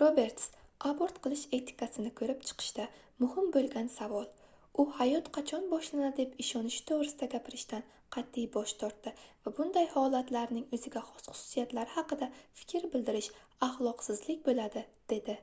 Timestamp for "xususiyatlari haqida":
11.32-12.30